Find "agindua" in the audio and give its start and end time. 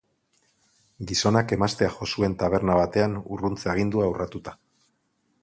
3.75-4.11